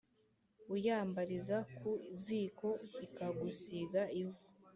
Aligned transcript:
Uyambariza 0.75 1.57
ku 1.77 1.89
ziko 2.21 2.69
ikagusiga 3.05 4.01
ivu. 4.21 4.43